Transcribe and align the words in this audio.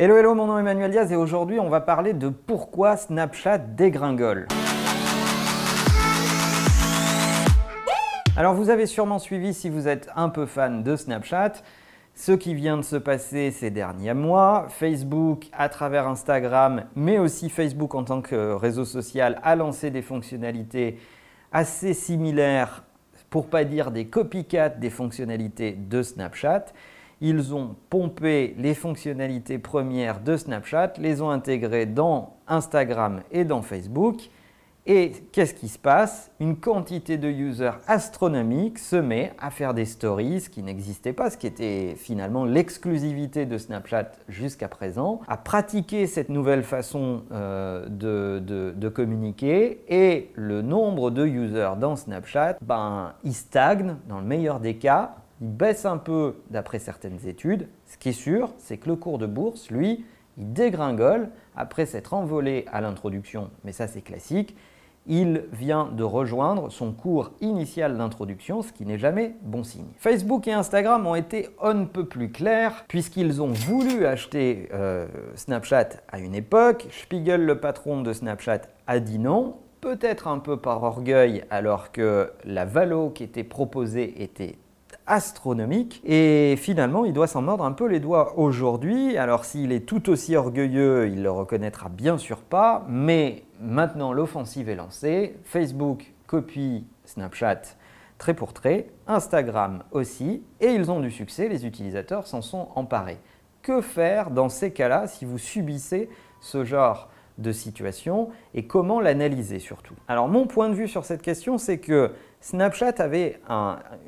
Hello 0.00 0.16
hello, 0.16 0.32
mon 0.36 0.46
nom 0.46 0.58
est 0.58 0.60
Emmanuel 0.60 0.92
Diaz 0.92 1.10
et 1.10 1.16
aujourd'hui 1.16 1.58
on 1.58 1.68
va 1.68 1.80
parler 1.80 2.12
de 2.12 2.28
pourquoi 2.28 2.96
Snapchat 2.96 3.58
dégringole. 3.58 4.46
Alors 8.36 8.54
vous 8.54 8.70
avez 8.70 8.86
sûrement 8.86 9.18
suivi 9.18 9.52
si 9.52 9.68
vous 9.68 9.88
êtes 9.88 10.08
un 10.14 10.28
peu 10.28 10.46
fan 10.46 10.84
de 10.84 10.94
Snapchat 10.94 11.54
ce 12.14 12.30
qui 12.30 12.54
vient 12.54 12.76
de 12.76 12.82
se 12.82 12.94
passer 12.94 13.50
ces 13.50 13.72
derniers 13.72 14.14
mois. 14.14 14.66
Facebook, 14.68 15.46
à 15.52 15.68
travers 15.68 16.06
Instagram, 16.06 16.84
mais 16.94 17.18
aussi 17.18 17.50
Facebook 17.50 17.96
en 17.96 18.04
tant 18.04 18.22
que 18.22 18.52
réseau 18.52 18.84
social, 18.84 19.40
a 19.42 19.56
lancé 19.56 19.90
des 19.90 20.02
fonctionnalités 20.02 21.00
assez 21.50 21.92
similaires, 21.92 22.84
pour 23.30 23.48
pas 23.48 23.64
dire 23.64 23.90
des 23.90 24.06
copycats 24.06 24.68
des 24.68 24.90
fonctionnalités 24.90 25.72
de 25.72 26.04
Snapchat. 26.04 26.66
Ils 27.20 27.54
ont 27.54 27.74
pompé 27.90 28.54
les 28.58 28.74
fonctionnalités 28.74 29.58
premières 29.58 30.20
de 30.20 30.36
Snapchat, 30.36 30.94
les 30.98 31.20
ont 31.20 31.30
intégrées 31.30 31.86
dans 31.86 32.36
Instagram 32.46 33.22
et 33.32 33.44
dans 33.44 33.62
Facebook. 33.62 34.30
Et 34.90 35.12
qu'est-ce 35.32 35.52
qui 35.52 35.68
se 35.68 35.78
passe? 35.78 36.30
Une 36.40 36.56
quantité 36.56 37.18
de 37.18 37.28
users 37.28 37.78
astronomique 37.88 38.78
se 38.78 38.96
met 38.96 39.34
à 39.38 39.50
faire 39.50 39.74
des 39.74 39.84
stories 39.84 40.46
qui 40.50 40.62
n'existaient 40.62 41.12
pas, 41.12 41.28
ce 41.28 41.36
qui 41.36 41.46
était 41.46 41.94
finalement 41.94 42.46
l'exclusivité 42.46 43.44
de 43.44 43.58
Snapchat 43.58 44.12
jusqu'à 44.30 44.68
présent, 44.68 45.20
à 45.28 45.36
pratiquer 45.36 46.06
cette 46.06 46.30
nouvelle 46.30 46.62
façon 46.62 47.24
euh, 47.32 47.86
de, 47.86 48.40
de, 48.74 48.88
communiquer. 48.88 49.82
Et 49.88 50.30
le 50.36 50.62
nombre 50.62 51.10
de 51.10 51.26
users 51.26 51.74
dans 51.78 51.94
Snapchat, 51.94 52.56
ben, 52.62 53.12
il 53.24 53.34
stagne 53.34 53.96
dans 54.08 54.20
le 54.20 54.26
meilleur 54.26 54.58
des 54.58 54.76
cas 54.76 55.16
il 55.40 55.48
baisse 55.48 55.84
un 55.84 55.98
peu 55.98 56.36
d'après 56.50 56.78
certaines 56.78 57.26
études. 57.26 57.68
Ce 57.86 57.96
qui 57.96 58.10
est 58.10 58.12
sûr, 58.12 58.52
c'est 58.58 58.78
que 58.78 58.88
le 58.88 58.96
cours 58.96 59.18
de 59.18 59.26
bourse, 59.26 59.70
lui, 59.70 60.04
il 60.36 60.52
dégringole 60.52 61.30
après 61.56 61.86
s'être 61.86 62.14
envolé 62.14 62.64
à 62.72 62.80
l'introduction, 62.80 63.50
mais 63.64 63.72
ça 63.72 63.86
c'est 63.86 64.02
classique. 64.02 64.56
Il 65.10 65.44
vient 65.52 65.86
de 65.86 66.04
rejoindre 66.04 66.70
son 66.70 66.92
cours 66.92 67.32
initial 67.40 67.96
d'introduction, 67.96 68.60
ce 68.60 68.72
qui 68.72 68.84
n'est 68.84 68.98
jamais 68.98 69.34
bon 69.40 69.64
signe. 69.64 69.86
Facebook 69.96 70.46
et 70.46 70.52
Instagram 70.52 71.06
ont 71.06 71.14
été 71.14 71.48
on 71.62 71.72
ne 71.72 71.84
peut 71.86 72.04
plus 72.04 72.30
clairs 72.30 72.84
puisqu'ils 72.88 73.40
ont 73.40 73.52
voulu 73.52 74.04
acheter 74.04 74.68
euh, 74.74 75.06
Snapchat 75.34 75.88
à 76.12 76.18
une 76.18 76.34
époque. 76.34 76.88
Spiegel, 76.90 77.46
le 77.46 77.58
patron 77.58 78.02
de 78.02 78.12
Snapchat, 78.12 78.62
a 78.86 79.00
dit 79.00 79.18
non, 79.18 79.56
peut-être 79.80 80.28
un 80.28 80.38
peu 80.38 80.58
par 80.58 80.82
orgueil 80.82 81.44
alors 81.48 81.90
que 81.90 82.30
la 82.44 82.66
valo 82.66 83.08
qui 83.08 83.24
était 83.24 83.44
proposée 83.44 84.22
était 84.22 84.58
astronomique. 85.08 86.00
Et 86.04 86.54
finalement, 86.56 87.04
il 87.04 87.12
doit 87.12 87.26
s'en 87.26 87.42
mordre 87.42 87.64
un 87.64 87.72
peu 87.72 87.86
les 87.86 88.00
doigts 88.00 88.38
aujourd'hui. 88.38 89.16
Alors 89.16 89.44
s'il 89.44 89.72
est 89.72 89.86
tout 89.86 90.08
aussi 90.10 90.36
orgueilleux, 90.36 91.08
il 91.08 91.22
le 91.22 91.30
reconnaîtra 91.30 91.88
bien 91.88 92.18
sûr 92.18 92.38
pas. 92.38 92.86
Mais 92.88 93.44
maintenant, 93.60 94.12
l'offensive 94.12 94.68
est 94.68 94.76
lancée. 94.76 95.36
Facebook 95.44 96.12
copie 96.26 96.86
Snapchat 97.04 97.62
trait 98.18 98.34
pour 98.34 98.52
trait, 98.52 98.88
Instagram 99.06 99.84
aussi, 99.92 100.42
et 100.60 100.72
ils 100.72 100.90
ont 100.90 101.00
du 101.00 101.10
succès, 101.10 101.48
les 101.48 101.64
utilisateurs 101.64 102.26
s'en 102.26 102.42
sont 102.42 102.68
emparés. 102.74 103.18
Que 103.62 103.80
faire 103.80 104.30
dans 104.30 104.48
ces 104.48 104.72
cas-là 104.72 105.06
si 105.06 105.24
vous 105.24 105.38
subissez 105.38 106.10
ce 106.40 106.64
genre 106.64 107.08
de 107.38 107.52
situation 107.52 108.28
et 108.54 108.66
comment 108.66 109.00
l'analyser 109.00 109.58
surtout 109.60 109.94
Alors 110.08 110.28
mon 110.28 110.46
point 110.46 110.68
de 110.68 110.74
vue 110.74 110.88
sur 110.88 111.04
cette 111.04 111.22
question, 111.22 111.56
c'est 111.56 111.78
que 111.78 112.10
Snapchat 112.40 112.94
avait 112.98 113.40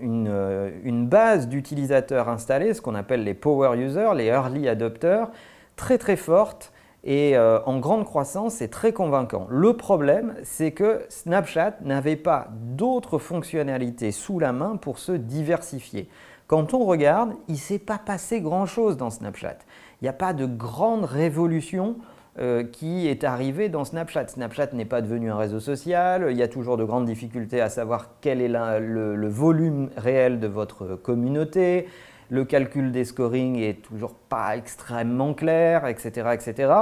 une, 0.01 1.07
base 1.07 1.49
d'utilisateurs 1.49 2.29
installés, 2.29 2.75
ce 2.75 2.81
qu'on 2.81 2.95
appelle 2.95 3.25
les 3.25 3.35
power 3.35 3.77
users, 3.79 4.15
les 4.15 4.27
early 4.27 4.69
adopters, 4.69 5.31
très 5.77 5.99
très 5.99 6.17
forte 6.17 6.73
et 7.03 7.37
euh, 7.37 7.61
en 7.65 7.79
grande 7.79 8.05
croissance 8.05 8.61
et 8.61 8.69
très 8.69 8.93
convaincant. 8.93 9.47
Le 9.49 9.75
problème, 9.77 10.35
c'est 10.43 10.73
que 10.73 11.05
Snapchat 11.09 11.77
n'avait 11.83 12.17
pas 12.17 12.49
d'autres 12.51 13.19
fonctionnalités 13.19 14.13
sous 14.13 14.39
la 14.39 14.53
main 14.53 14.77
pour 14.77 14.99
se 14.99 15.13
diversifier. 15.13 16.09
Quand 16.47 16.75
on 16.75 16.85
regarde, 16.85 17.35
il 17.49 17.55
ne 17.55 17.59
s'est 17.59 17.79
pas 17.79 17.99
passé 17.99 18.41
grand-chose 18.41 18.97
dans 18.97 19.11
Snapchat. 19.11 19.59
Il 20.01 20.05
n'y 20.05 20.09
a 20.09 20.13
pas 20.13 20.33
de 20.33 20.47
grande 20.47 21.05
révolution 21.05 21.97
euh, 22.39 22.63
qui 22.63 23.09
est 23.09 23.25
arrivé 23.25 23.69
dans 23.69 23.85
Snapchat. 23.85 24.29
Snapchat 24.29 24.69
n'est 24.73 24.85
pas 24.85 25.03
devenu 25.03 25.33
un 25.33 25.37
réseau 25.37 25.59
social, 25.59 26.29
il 26.31 26.37
y 26.37 26.43
a 26.43 26.49
toujours 26.49 26.77
de 26.77 26.85
grandes 26.85 27.07
difficultés 27.07 27.61
à 27.61 27.69
savoir 27.69 28.11
quel 28.21 28.41
est 28.41 28.49
le, 28.49 29.29
volume 29.29 29.91
réel 29.97 30.39
de 30.39 30.47
votre 30.47 30.95
communauté, 30.95 31.89
le 32.29 32.45
calcul 32.45 32.93
des 32.93 33.05
scorings 33.05 33.57
est 33.57 33.83
toujours 33.83 34.15
pas 34.15 34.57
extrêmement 34.57 35.35
clair, 35.35 35.89
etc. 35.89 36.31
etc. 36.33 36.73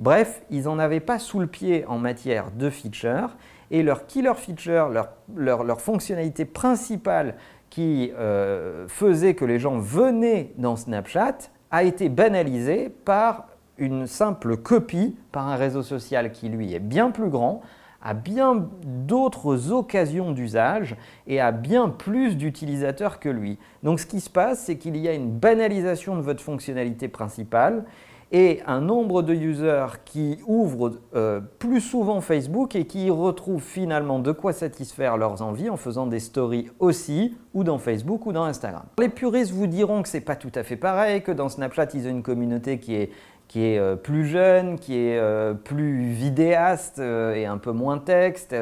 Bref, 0.00 0.42
ils 0.50 0.64
n'en 0.64 0.80
avaient 0.80 0.98
pas 0.98 1.20
sous 1.20 1.38
le 1.38 1.46
pied 1.46 1.84
en 1.86 1.98
matière 1.98 2.50
de 2.50 2.68
features 2.68 3.36
et 3.70 3.84
leur 3.84 4.06
killer 4.06 4.34
feature, 4.34 4.88
leur, 4.88 5.80
fonctionnalité 5.80 6.44
principale 6.44 7.36
qui 7.70 8.12
euh, 8.18 8.88
faisait 8.88 9.34
que 9.34 9.44
les 9.44 9.60
gens 9.60 9.78
venaient 9.78 10.52
dans 10.56 10.74
Snapchat 10.74 11.38
a 11.70 11.84
été 11.84 12.08
banalisée 12.08 12.88
par 13.04 13.46
une 13.78 14.06
simple 14.06 14.56
copie 14.56 15.16
par 15.32 15.48
un 15.48 15.56
réseau 15.56 15.82
social 15.82 16.32
qui 16.32 16.48
lui 16.48 16.74
est 16.74 16.80
bien 16.80 17.10
plus 17.10 17.30
grand, 17.30 17.62
a 18.02 18.14
bien 18.14 18.68
d'autres 18.84 19.72
occasions 19.72 20.32
d'usage 20.32 20.96
et 21.26 21.40
a 21.40 21.50
bien 21.50 21.88
plus 21.88 22.36
d'utilisateurs 22.36 23.18
que 23.18 23.28
lui. 23.28 23.58
Donc 23.82 24.00
ce 24.00 24.06
qui 24.06 24.20
se 24.20 24.30
passe, 24.30 24.60
c'est 24.60 24.76
qu'il 24.76 24.96
y 24.96 25.08
a 25.08 25.12
une 25.12 25.30
banalisation 25.30 26.16
de 26.16 26.20
votre 26.20 26.42
fonctionnalité 26.42 27.08
principale 27.08 27.84
et 28.32 28.60
un 28.66 28.80
nombre 28.80 29.22
de 29.22 29.32
users 29.32 29.98
qui 30.04 30.38
ouvrent 30.46 30.98
euh, 31.14 31.40
plus 31.58 31.80
souvent 31.80 32.20
Facebook 32.20 32.74
et 32.74 32.86
qui 32.86 33.08
retrouvent 33.08 33.62
finalement 33.62 34.18
de 34.18 34.32
quoi 34.32 34.52
satisfaire 34.52 35.16
leurs 35.16 35.42
envies 35.42 35.70
en 35.70 35.76
faisant 35.76 36.06
des 36.06 36.18
stories 36.18 36.68
aussi, 36.80 37.36
ou 37.54 37.62
dans 37.62 37.78
Facebook 37.78 38.26
ou 38.26 38.32
dans 38.32 38.44
Instagram. 38.44 38.82
Les 38.98 39.08
puristes 39.08 39.52
vous 39.52 39.68
diront 39.68 40.02
que 40.02 40.08
ce 40.08 40.16
n'est 40.16 40.22
pas 40.22 40.36
tout 40.36 40.50
à 40.54 40.64
fait 40.64 40.76
pareil, 40.76 41.22
que 41.22 41.32
dans 41.32 41.48
Snapchat, 41.48 41.88
ils 41.94 42.06
ont 42.06 42.10
une 42.10 42.22
communauté 42.22 42.80
qui 42.80 42.96
est 42.96 43.10
qui 43.48 43.64
est 43.64 43.78
euh, 43.78 43.96
plus 43.96 44.26
jeune, 44.26 44.78
qui 44.78 44.96
est 44.98 45.18
euh, 45.18 45.54
plus 45.54 46.10
vidéaste 46.10 46.98
euh, 46.98 47.34
et 47.34 47.46
un 47.46 47.58
peu 47.58 47.72
moins 47.72 47.98
texte. 47.98 48.54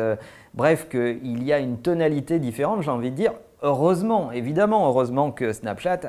bref, 0.55 0.89
qu'il 0.89 1.43
y 1.43 1.53
a 1.53 1.59
une 1.59 1.79
tonalité 1.79 2.39
différente, 2.39 2.83
j'ai 2.83 2.91
envie 2.91 3.11
de 3.11 3.17
dire. 3.17 3.33
Heureusement, 3.63 4.31
évidemment, 4.31 4.89
heureusement 4.89 5.31
que 5.31 5.53
Snapchat 5.53 6.01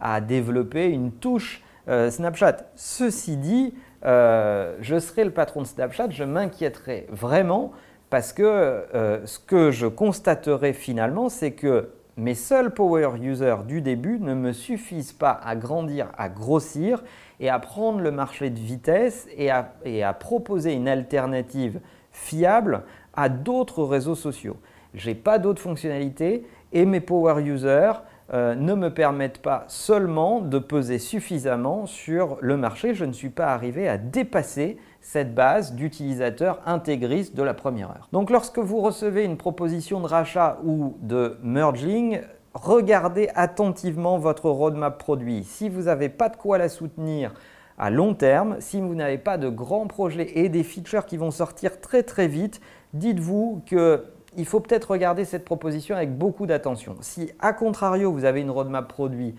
a, 0.00 0.20
développé 0.20 0.88
une 0.88 1.12
touche 1.12 1.62
Snapchat. 1.86 2.56
Ceci 2.74 3.36
dit, 3.36 3.72
je 4.02 4.98
serai 4.98 5.22
le 5.22 5.30
patron 5.30 5.62
de 5.62 5.66
Snapchat, 5.68 6.10
je 6.10 6.24
m'inquiéterai 6.24 7.06
vraiment 7.08 7.70
parce 8.10 8.32
que 8.32 8.82
ce 9.24 9.38
que 9.38 9.70
je 9.70 9.86
constaterai 9.86 10.72
finalement, 10.72 11.28
c'est 11.28 11.52
que 11.52 11.90
mes 12.18 12.34
seuls 12.34 12.74
power 12.74 13.10
users 13.22 13.62
du 13.64 13.80
début 13.80 14.18
ne 14.18 14.34
me 14.34 14.52
suffisent 14.52 15.12
pas 15.12 15.30
à 15.30 15.54
grandir, 15.54 16.08
à 16.18 16.28
grossir 16.28 17.04
et 17.38 17.48
à 17.48 17.60
prendre 17.60 18.00
le 18.00 18.10
marché 18.10 18.50
de 18.50 18.58
vitesse 18.58 19.28
et 19.36 19.52
à, 19.52 20.12
proposer 20.14 20.72
une 20.72 20.88
alternative 20.88 21.78
fiable 22.10 22.82
à 23.14 23.28
d'autres 23.28 23.84
réseaux 23.84 24.16
sociaux. 24.16 24.56
Je 24.94 25.08
n'ai 25.08 25.14
pas 25.14 25.38
d'autres 25.38 25.62
fonctionnalités 25.62 26.44
et 26.72 26.84
mes 26.84 27.00
power 27.00 27.40
users 27.40 27.92
euh, 28.34 28.54
ne 28.54 28.74
me 28.74 28.92
permettent 28.92 29.38
pas 29.38 29.64
seulement 29.68 30.40
de 30.40 30.58
peser 30.58 30.98
suffisamment 30.98 31.86
sur 31.86 32.36
le 32.40 32.58
marché. 32.58 32.92
Je 32.92 33.06
ne 33.06 33.12
suis 33.12 33.30
pas 33.30 33.46
arrivé 33.46 33.88
à 33.88 33.96
dépasser 33.96 34.76
cette 35.00 35.34
base 35.34 35.72
d'utilisateurs 35.72 36.60
intégristes 36.66 37.34
de 37.34 37.42
la 37.42 37.54
première 37.54 37.88
heure. 37.88 38.08
Donc 38.12 38.28
lorsque 38.28 38.58
vous 38.58 38.80
recevez 38.80 39.24
une 39.24 39.38
proposition 39.38 40.00
de 40.00 40.06
rachat 40.06 40.58
ou 40.62 40.98
de 41.00 41.38
merging, 41.42 42.20
regardez 42.52 43.30
attentivement 43.34 44.18
votre 44.18 44.50
roadmap 44.50 44.98
produit. 44.98 45.44
Si 45.44 45.70
vous 45.70 45.84
n'avez 45.84 46.10
pas 46.10 46.28
de 46.28 46.36
quoi 46.36 46.58
la 46.58 46.68
soutenir 46.68 47.32
à 47.78 47.88
long 47.90 48.12
terme, 48.12 48.56
si 48.60 48.80
vous 48.80 48.94
n'avez 48.94 49.18
pas 49.18 49.38
de 49.38 49.48
grands 49.48 49.86
projets 49.86 50.38
et 50.38 50.50
des 50.50 50.64
features 50.64 51.06
qui 51.06 51.16
vont 51.16 51.30
sortir 51.30 51.80
très 51.80 52.02
très 52.02 52.26
vite, 52.26 52.60
dites-vous 52.92 53.62
qu'il 54.38 54.46
faut 54.46 54.60
peut-être 54.60 54.92
regarder 54.92 55.24
cette 55.24 55.44
proposition 55.44 55.96
avec 55.96 56.16
beaucoup 56.16 56.46
d'attention. 56.46 56.94
Si 57.00 57.32
à 57.40 57.52
contrario 57.52 58.12
vous 58.12 58.24
avez 58.24 58.40
une 58.40 58.52
roadmap 58.52 58.86
produit 58.86 59.34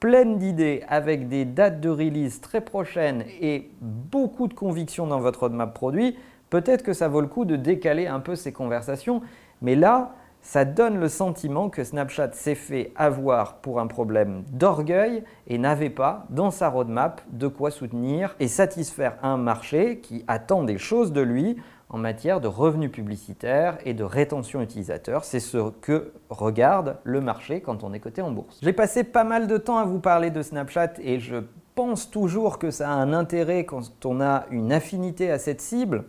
pleine 0.00 0.38
d'idées 0.38 0.84
avec 0.88 1.28
des 1.28 1.44
dates 1.44 1.82
de 1.82 1.90
release 1.90 2.40
très 2.40 2.62
prochaines 2.62 3.24
et 3.42 3.70
beaucoup 3.82 4.48
de 4.48 4.54
conviction 4.54 5.06
dans 5.06 5.20
votre 5.20 5.40
roadmap 5.40 5.74
produit, 5.74 6.16
peut-être 6.48 6.82
que 6.82 6.94
ça 6.94 7.08
vaut 7.08 7.20
le 7.20 7.26
coup 7.26 7.44
de 7.44 7.56
décaler 7.56 8.06
un 8.06 8.20
peu 8.20 8.36
ces 8.36 8.50
conversations. 8.50 9.20
Mais 9.60 9.74
là, 9.74 10.14
ça 10.40 10.64
donne 10.64 10.98
le 10.98 11.10
sentiment 11.10 11.68
que 11.68 11.84
Snapchat 11.84 12.32
s'est 12.32 12.54
fait 12.54 12.92
avoir 12.96 13.56
pour 13.56 13.80
un 13.80 13.86
problème 13.86 14.44
d'orgueil 14.50 15.24
et 15.46 15.58
n'avait 15.58 15.90
pas 15.90 16.24
dans 16.30 16.50
sa 16.50 16.70
roadmap 16.70 17.20
de 17.32 17.48
quoi 17.48 17.70
soutenir 17.70 18.34
et 18.40 18.48
satisfaire 18.48 19.18
un 19.22 19.36
marché 19.36 19.98
qui 19.98 20.24
attend 20.26 20.62
des 20.62 20.78
choses 20.78 21.12
de 21.12 21.20
lui 21.20 21.58
en 21.90 21.98
matière 21.98 22.40
de 22.40 22.48
revenus 22.48 22.90
publicitaires 22.90 23.78
et 23.84 23.94
de 23.94 24.04
rétention 24.04 24.60
utilisateur. 24.60 25.24
C'est 25.24 25.40
ce 25.40 25.70
que 25.80 26.12
regarde 26.28 26.98
le 27.04 27.20
marché 27.20 27.60
quand 27.60 27.82
on 27.82 27.92
est 27.92 28.00
coté 28.00 28.20
en 28.20 28.30
bourse. 28.30 28.58
J'ai 28.62 28.72
passé 28.72 29.04
pas 29.04 29.24
mal 29.24 29.46
de 29.46 29.56
temps 29.56 29.78
à 29.78 29.84
vous 29.84 30.00
parler 30.00 30.30
de 30.30 30.42
Snapchat 30.42 30.92
et 31.00 31.18
je 31.18 31.36
pense 31.74 32.10
toujours 32.10 32.58
que 32.58 32.70
ça 32.70 32.90
a 32.90 32.92
un 32.92 33.12
intérêt 33.12 33.64
quand 33.64 34.04
on 34.04 34.20
a 34.20 34.44
une 34.50 34.72
affinité 34.72 35.30
à 35.30 35.38
cette 35.38 35.60
cible. 35.60 36.04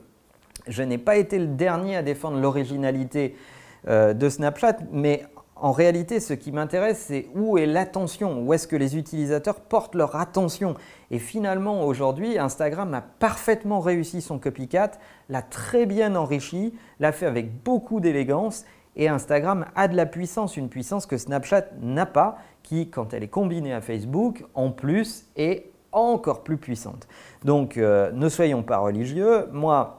Je 0.68 0.84
n'ai 0.84 0.98
pas 0.98 1.16
été 1.16 1.40
le 1.40 1.48
dernier 1.48 1.96
à 1.96 2.04
défendre 2.04 2.40
l'originalité 2.40 3.36
euh, 3.88 4.14
de 4.14 4.28
Snapchat, 4.28 4.78
mais 4.92 5.24
en 5.62 5.72
réalité, 5.72 6.20
ce 6.20 6.34
qui 6.34 6.52
m'intéresse, 6.52 7.06
c'est 7.08 7.28
où 7.36 7.58
est 7.58 7.66
l'attention, 7.66 8.42
où 8.42 8.54
est-ce 8.54 8.68
que 8.68 8.76
les 8.76 8.98
utilisateurs 8.98 9.60
portent 9.60 9.96
leur 9.96 10.16
attention. 10.16 10.76
Et 11.12 11.20
finalement, 11.20 11.86
aujourd'hui, 11.86 12.38
Instagram 12.38 12.94
a 12.94 13.02
parfaitement 13.02 13.80
réussi 13.80 14.22
son 14.22 14.40
copycat, 14.40 14.92
l'a 15.28 15.42
très 15.42 15.86
bien 15.86 16.16
enrichi, 16.16 16.74
l'a 17.00 17.12
fait 17.12 17.26
avec 17.26 17.64
beaucoup 17.64 18.00
d'élégance. 18.00 18.66
Et 18.96 19.08
Instagram 19.08 19.66
a 19.76 19.88
de 19.88 19.96
la 19.96 20.06
puissance, 20.06 20.58
une 20.58 20.70
puissance 20.70 21.06
que 21.06 21.18
Snapchat 21.18 21.66
n'a 21.82 22.06
pas, 22.06 22.38
qui, 22.64 22.90
quand 22.90 23.14
elle 23.14 23.24
est 23.24 23.28
combinée 23.28 23.74
à 23.74 23.82
Facebook, 23.82 24.46
en 24.56 24.72
plus, 24.72 25.26
est 25.36 25.72
encore 25.92 26.44
plus 26.44 26.58
puissante. 26.58 27.08
Donc, 27.44 27.78
euh, 27.78 28.12
ne 28.12 28.30
soyons 28.30 28.64
pas 28.64 28.78
religieux. 28.78 29.48
Moi, 29.52 29.99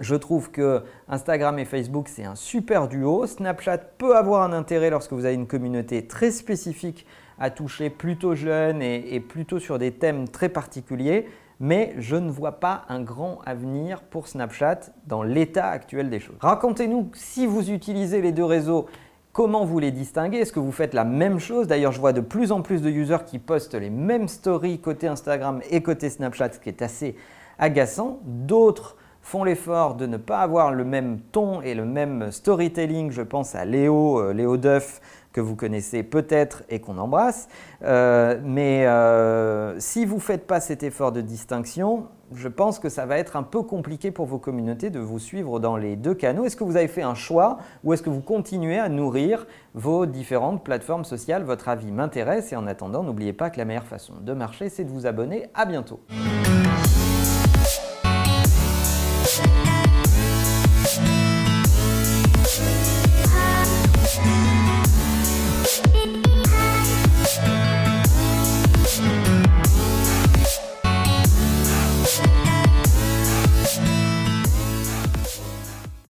je 0.00 0.14
trouve 0.14 0.50
que 0.50 0.82
Instagram 1.08 1.58
et 1.58 1.64
Facebook, 1.64 2.08
c'est 2.08 2.24
un 2.24 2.34
super 2.34 2.88
duo. 2.88 3.26
Snapchat 3.26 3.78
peut 3.78 4.16
avoir 4.16 4.42
un 4.42 4.52
intérêt 4.52 4.90
lorsque 4.90 5.12
vous 5.12 5.24
avez 5.24 5.34
une 5.34 5.46
communauté 5.46 6.06
très 6.06 6.30
spécifique 6.30 7.06
à 7.38 7.50
toucher, 7.50 7.90
plutôt 7.90 8.34
jeune 8.34 8.82
et, 8.82 9.20
plutôt 9.20 9.58
sur 9.58 9.78
des 9.78 9.92
thèmes 9.92 10.28
très 10.28 10.48
particuliers. 10.48 11.28
Mais 11.60 11.94
je 11.98 12.16
ne 12.16 12.30
vois 12.30 12.60
pas 12.60 12.84
un 12.90 13.00
grand 13.00 13.40
avenir 13.46 14.02
pour 14.02 14.28
Snapchat 14.28 14.80
dans 15.06 15.22
l'état 15.22 15.68
actuel 15.68 16.10
des 16.10 16.20
choses. 16.20 16.36
Racontez-nous 16.40 17.10
si 17.14 17.46
vous 17.46 17.70
utilisez 17.70 18.20
les 18.20 18.32
deux 18.32 18.44
réseaux, 18.44 18.86
comment 19.32 19.64
vous 19.64 19.78
les 19.78 19.90
distinguez? 19.90 20.38
Est-ce 20.38 20.52
que 20.52 20.60
vous 20.60 20.72
faites 20.72 20.92
la 20.92 21.04
même 21.04 21.38
chose? 21.38 21.66
D'ailleurs, 21.66 21.92
je 21.92 22.00
vois 22.00 22.12
de 22.12 22.20
plus 22.20 22.52
en 22.52 22.60
plus 22.60 22.82
de 22.82 22.90
users 22.90 23.24
qui 23.24 23.38
postent 23.38 23.74
les 23.74 23.88
mêmes 23.88 24.28
stories 24.28 24.80
côté 24.80 25.08
Instagram 25.08 25.62
et 25.70 25.82
côté 25.82 26.10
Snapchat, 26.10 26.52
ce 26.52 26.58
qui 26.58 26.68
est 26.68 26.82
assez 26.82 27.16
agaçant. 27.58 28.20
D'autres 28.24 28.96
font 29.26 29.42
l'effort 29.42 29.96
de 29.96 30.06
ne 30.06 30.18
pas 30.18 30.38
avoir 30.38 30.70
le 30.70 30.84
même 30.84 31.18
ton 31.18 31.60
et 31.60 31.74
le 31.74 31.84
même 31.84 32.30
storytelling. 32.30 33.10
Je 33.10 33.22
pense 33.22 33.56
à 33.56 33.64
Léo, 33.64 34.20
euh, 34.20 34.32
Léo 34.32 34.56
Duff, 34.56 35.00
que 35.32 35.40
vous 35.40 35.56
connaissez 35.56 36.04
peut-être 36.04 36.62
et 36.68 36.78
qu'on 36.78 36.96
embrasse. 36.96 37.48
Euh, 37.82 38.40
mais 38.44 38.86
euh, 38.86 39.80
si 39.80 40.04
vous 40.04 40.14
ne 40.14 40.20
faites 40.20 40.46
pas 40.46 40.60
cet 40.60 40.84
effort 40.84 41.10
de 41.10 41.22
distinction, 41.22 42.06
je 42.32 42.46
pense 42.46 42.78
que 42.78 42.88
ça 42.88 43.04
va 43.04 43.18
être 43.18 43.34
un 43.34 43.42
peu 43.42 43.62
compliqué 43.62 44.12
pour 44.12 44.26
vos 44.26 44.38
communautés 44.38 44.90
de 44.90 45.00
vous 45.00 45.18
suivre 45.18 45.58
dans 45.58 45.76
les 45.76 45.96
deux 45.96 46.14
canaux. 46.14 46.44
Est-ce 46.44 46.54
que 46.54 46.64
vous 46.64 46.76
avez 46.76 46.88
fait 46.88 47.02
un 47.02 47.16
choix 47.16 47.58
ou 47.82 47.92
est-ce 47.92 48.04
que 48.04 48.10
vous 48.10 48.22
continuez 48.22 48.78
à 48.78 48.88
nourrir 48.88 49.48
vos 49.74 50.06
différentes 50.06 50.62
plateformes 50.62 51.04
sociales? 51.04 51.42
Votre 51.42 51.68
avis 51.68 51.90
m'intéresse 51.90 52.52
et 52.52 52.56
en 52.56 52.68
attendant, 52.68 53.02
n'oubliez 53.02 53.32
pas 53.32 53.50
que 53.50 53.58
la 53.58 53.64
meilleure 53.64 53.86
façon 53.86 54.14
de 54.20 54.32
marcher, 54.34 54.68
c'est 54.68 54.84
de 54.84 54.90
vous 54.90 55.04
abonner. 55.04 55.46
À 55.52 55.66
bientôt. 55.66 55.98